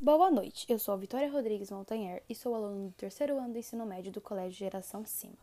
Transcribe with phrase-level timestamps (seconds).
[0.00, 3.58] Boa noite, eu sou a Vitória Rodrigues Montanher e sou aluno do terceiro ano do
[3.58, 5.36] ensino médio do Colégio Geração Cima.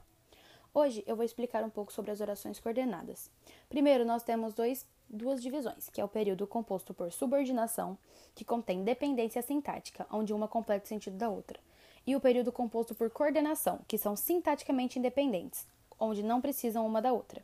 [0.74, 3.30] Hoje eu vou explicar um pouco sobre as orações coordenadas.
[3.68, 7.98] Primeiro, nós temos dois, duas divisões, que é o período composto por subordinação,
[8.34, 11.60] que contém dependência sintática, onde uma completa o sentido da outra,
[12.08, 15.68] e o período composto por coordenação, que são sintaticamente independentes,
[16.00, 17.44] onde não precisam uma da outra.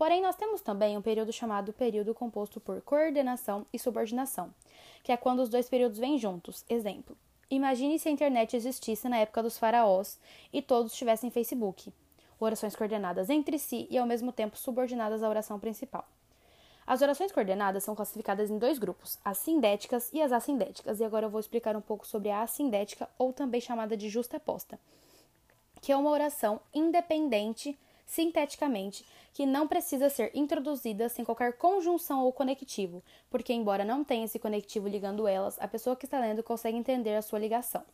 [0.00, 4.50] Porém, nós temos também um período chamado período composto por coordenação e subordinação,
[5.02, 6.64] que é quando os dois períodos vêm juntos.
[6.70, 7.14] Exemplo:
[7.50, 10.18] imagine se a internet existisse na época dos faraós
[10.50, 11.92] e todos tivessem Facebook
[12.38, 16.08] orações coordenadas entre si e ao mesmo tempo subordinadas à oração principal.
[16.86, 21.26] As orações coordenadas são classificadas em dois grupos, as sindéticas e as assindéticas, e agora
[21.26, 24.80] eu vou explicar um pouco sobre a assindética, ou também chamada de justaposta,
[25.82, 27.78] que é uma oração independente
[28.10, 34.24] sinteticamente, que não precisa ser introduzida sem qualquer conjunção ou conectivo, porque, embora não tenha
[34.24, 37.84] esse conectivo ligando elas, a pessoa que está lendo consegue entender a sua ligação.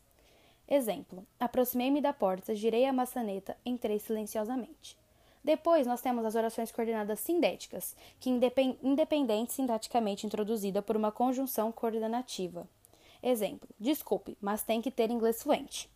[0.66, 4.96] Exemplo: aproximei-me da porta, girei a maçaneta, entrei silenciosamente.
[5.44, 12.66] Depois, nós temos as orações coordenadas sindéticas, que independente sintaticamente introduzida por uma conjunção coordenativa.
[13.22, 15.90] Exemplo: desculpe, mas tem que ter inglês fluente.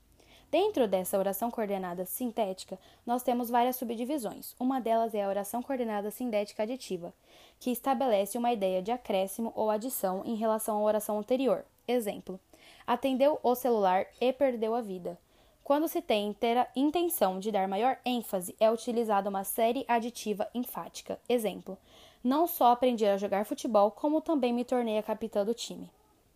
[0.51, 4.57] Dentro dessa oração coordenada sintética, nós temos várias subdivisões.
[4.59, 7.15] Uma delas é a oração coordenada sintética aditiva,
[7.61, 11.65] que estabelece uma ideia de acréscimo ou adição em relação à oração anterior.
[11.87, 12.41] Exemplo:
[12.85, 15.17] atendeu o celular e perdeu a vida.
[15.63, 16.35] Quando se tem
[16.75, 21.21] intenção de dar maior ênfase, é utilizada uma série aditiva enfática.
[21.29, 21.79] Exemplo:
[22.25, 25.89] Não só aprendi a jogar futebol, como também me tornei a capitã do time.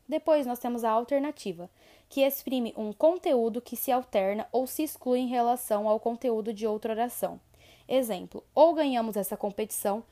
[0.08, 1.70] Depois nós temos a alternativa,
[2.08, 6.66] que exprime um conteúdo que se alterna ou se exclui em relação ao conteúdo de
[6.66, 7.40] outra oração.
[7.88, 10.04] Exemplo: ou ganhamos essa competição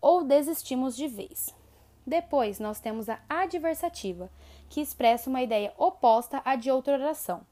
[0.00, 1.54] ou desistimos de vez.
[2.06, 4.30] Depois, nós temos a adversativa,
[4.68, 7.42] que expressa uma ideia oposta à de outra oração.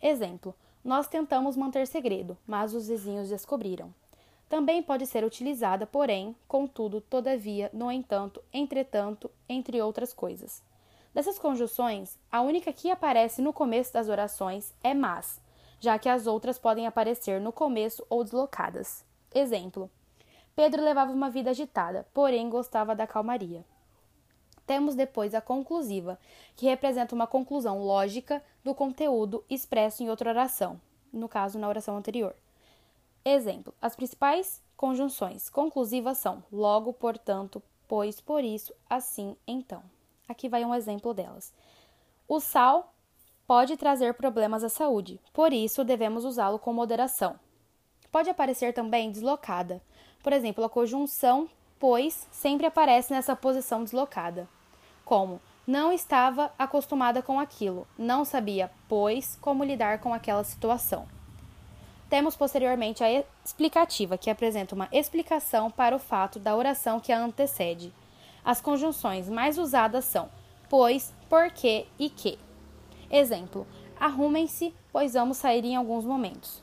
[0.00, 3.92] Exemplo: Nós tentamos manter segredo, mas os vizinhos descobriram.
[4.48, 10.62] Também pode ser utilizada, porém, contudo, todavia, no entanto, entretanto, entre outras coisas.
[11.16, 15.40] Dessas conjunções, a única que aparece no começo das orações é mas,
[15.80, 19.02] já que as outras podem aparecer no começo ou deslocadas.
[19.34, 19.90] Exemplo:
[20.54, 23.64] Pedro levava uma vida agitada, porém gostava da calmaria.
[24.66, 26.18] Temos depois a conclusiva,
[26.54, 30.78] que representa uma conclusão lógica do conteúdo expresso em outra oração,
[31.10, 32.36] no caso, na oração anterior.
[33.24, 39.95] Exemplo: as principais conjunções conclusivas são logo, portanto, pois, por isso, assim, então.
[40.28, 41.52] Aqui vai um exemplo delas.
[42.28, 42.92] O sal
[43.46, 47.38] pode trazer problemas à saúde, por isso devemos usá-lo com moderação.
[48.10, 49.82] Pode aparecer também deslocada.
[50.22, 51.48] Por exemplo, a conjunção
[51.78, 54.48] pois sempre aparece nessa posição deslocada
[55.06, 61.06] como não estava acostumada com aquilo, não sabia, pois, como lidar com aquela situação.
[62.10, 67.18] Temos posteriormente a explicativa, que apresenta uma explicação para o fato da oração que a
[67.18, 67.92] antecede.
[68.46, 70.30] As conjunções mais usadas são
[70.68, 72.38] pois, porque e que.
[73.10, 73.66] Exemplo:
[73.98, 76.62] arrumem-se, pois vamos sair em alguns momentos.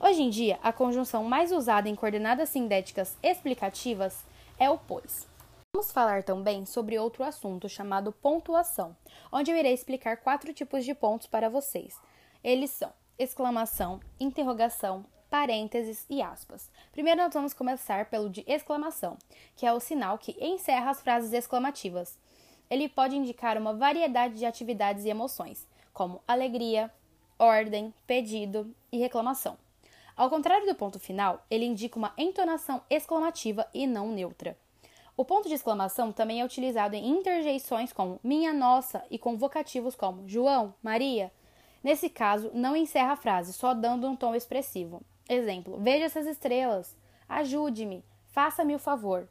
[0.00, 4.26] Hoje em dia, a conjunção mais usada em coordenadas sindéticas explicativas
[4.58, 5.28] é o pois.
[5.72, 8.96] Vamos falar também sobre outro assunto chamado pontuação,
[9.30, 11.96] onde eu irei explicar quatro tipos de pontos para vocês.
[12.42, 16.68] Eles são exclamação, interrogação, parênteses e aspas.
[16.90, 19.16] Primeiro nós vamos começar pelo de exclamação,
[19.56, 22.18] que é o sinal que encerra as frases exclamativas.
[22.68, 26.92] Ele pode indicar uma variedade de atividades e emoções, como alegria,
[27.38, 29.56] ordem, pedido e reclamação.
[30.16, 34.56] Ao contrário do ponto final, ele indica uma entonação exclamativa e não neutra.
[35.16, 39.94] O ponto de exclamação também é utilizado em interjeições como minha, nossa e com vocativos
[39.94, 41.32] como João, Maria.
[41.82, 45.02] Nesse caso, não encerra a frase, só dando um tom expressivo.
[45.30, 46.96] Exemplo: Veja essas estrelas.
[47.28, 48.04] Ajude-me.
[48.32, 49.28] Faça-me o favor.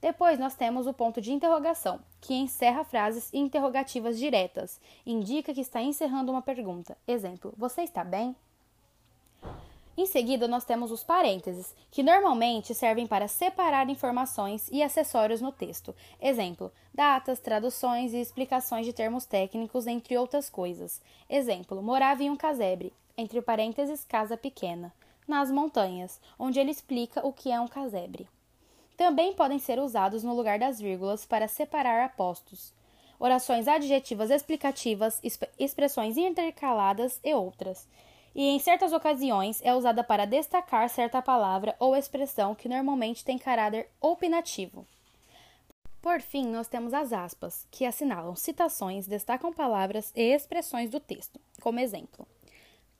[0.00, 5.82] Depois nós temos o ponto de interrogação, que encerra frases interrogativas diretas, indica que está
[5.82, 6.96] encerrando uma pergunta.
[7.06, 8.34] Exemplo: Você está bem?
[9.94, 15.52] Em seguida, nós temos os parênteses, que normalmente servem para separar informações e acessórios no
[15.52, 15.94] texto.
[16.18, 21.02] Exemplo: datas, traduções e explicações de termos técnicos, entre outras coisas.
[21.28, 24.92] Exemplo: morava em um casebre, entre parênteses, casa pequena,
[25.26, 28.28] nas montanhas, onde ele explica o que é um casebre.
[28.96, 32.72] Também podem ser usados no lugar das vírgulas para separar apostos.
[33.18, 35.20] Orações adjetivas explicativas,
[35.58, 37.86] expressões intercaladas e outras
[38.36, 43.38] e em certas ocasiões é usada para destacar certa palavra ou expressão que normalmente tem
[43.38, 44.86] caráter opinativo.
[46.02, 51.40] Por fim, nós temos as aspas, que assinalam citações, destacam palavras e expressões do texto.
[51.62, 52.28] Como exemplo: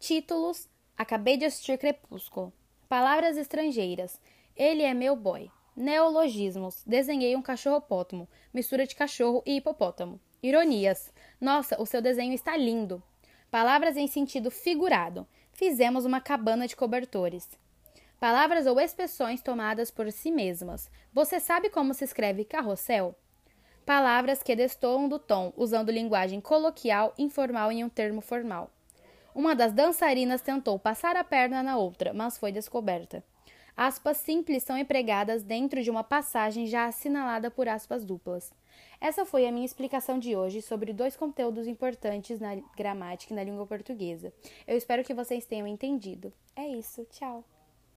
[0.01, 2.53] títulos, acabei de assistir Crepúsculo.
[2.89, 4.21] Palavras estrangeiras,
[4.57, 5.51] ele é meu boy.
[5.77, 10.19] Neologismos, desenhei um cachorro-pótamo, mistura de cachorro e hipopótamo.
[10.43, 13.03] Ironias, nossa, o seu desenho está lindo.
[13.51, 17.49] Palavras em sentido figurado, fizemos uma cabana de cobertores.
[18.19, 20.91] Palavras ou expressões tomadas por si mesmas.
[21.13, 23.15] Você sabe como se escreve carrossel?
[23.85, 28.71] Palavras que destoam do tom, usando linguagem coloquial, informal em um termo formal.
[29.37, 33.23] Uma das dançarinas tentou passar a perna na outra, mas foi descoberta.
[33.77, 38.51] Aspas simples são empregadas dentro de uma passagem já assinalada por aspas duplas.
[38.99, 43.45] Essa foi a minha explicação de hoje sobre dois conteúdos importantes na gramática e na
[43.45, 44.33] língua portuguesa.
[44.67, 46.33] Eu espero que vocês tenham entendido.
[46.57, 47.45] É isso, tchau!